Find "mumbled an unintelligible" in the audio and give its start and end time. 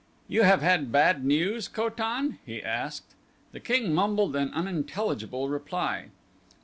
3.93-5.47